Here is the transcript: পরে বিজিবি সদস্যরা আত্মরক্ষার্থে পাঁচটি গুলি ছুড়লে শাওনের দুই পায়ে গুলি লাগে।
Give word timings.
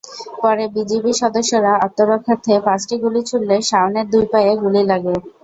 পরে 0.41 0.65
বিজিবি 0.75 1.11
সদস্যরা 1.21 1.71
আত্মরক্ষার্থে 1.85 2.53
পাঁচটি 2.67 2.95
গুলি 3.03 3.21
ছুড়লে 3.29 3.55
শাওনের 3.69 4.05
দুই 4.13 4.23
পায়ে 4.31 4.53
গুলি 4.63 4.81
লাগে। 4.91 5.13